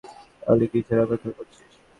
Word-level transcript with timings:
তাহলে 0.41 0.65
কিসের 0.71 0.99
অপেক্ষা 0.99 1.31
করছিস? 1.37 1.71